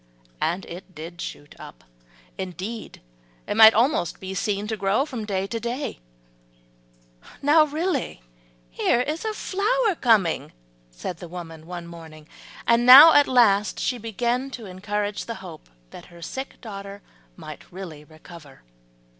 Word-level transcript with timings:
And 0.41 0.65
it 0.65 0.95
did 0.95 1.21
shoot 1.21 1.53
up, 1.59 1.83
indeed 2.35 3.01
it 3.45 3.55
might 3.55 3.75
almost 3.75 4.19
be 4.19 4.33
seen 4.33 4.65
to 4.65 4.75
grow 4.75 5.05
from 5.05 5.25
day 5.25 5.45
to 5.45 5.59
day. 5.59 5.99
"Now 7.43 7.65
really 7.65 8.23
here 8.71 9.01
is 9.01 9.23
a 9.25 9.33
flower 9.35 9.93
coming," 9.93 10.53
said 10.89 11.17
the 11.17 11.27
old 11.27 11.33
woman 11.33 11.67
one 11.67 11.85
morning, 11.85 12.27
and 12.65 12.83
now 12.83 13.13
at 13.13 13.27
last 13.27 13.79
she 13.79 13.99
began 13.99 14.49
to 14.49 14.65
encourage 14.65 15.25
the 15.25 15.35
hope 15.35 15.69
that 15.91 16.05
her 16.05 16.23
sick 16.23 16.59
daughter 16.61 17.03
might 17.35 17.71
really 17.71 18.03
recover. 18.03 18.63